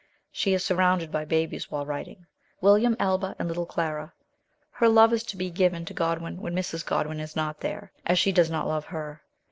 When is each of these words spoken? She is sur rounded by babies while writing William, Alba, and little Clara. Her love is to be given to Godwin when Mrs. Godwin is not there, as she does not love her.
She 0.31 0.55
is 0.55 0.65
sur 0.65 0.73
rounded 0.77 1.11
by 1.11 1.25
babies 1.25 1.69
while 1.69 1.85
writing 1.85 2.25
William, 2.59 2.95
Alba, 2.99 3.35
and 3.37 3.47
little 3.47 3.67
Clara. 3.67 4.13
Her 4.71 4.89
love 4.89 5.13
is 5.13 5.21
to 5.25 5.37
be 5.37 5.51
given 5.51 5.85
to 5.85 5.93
Godwin 5.93 6.41
when 6.41 6.55
Mrs. 6.55 6.83
Godwin 6.83 7.19
is 7.19 7.35
not 7.35 7.59
there, 7.59 7.91
as 8.03 8.17
she 8.17 8.31
does 8.31 8.49
not 8.49 8.67
love 8.67 8.85
her. 8.85 9.21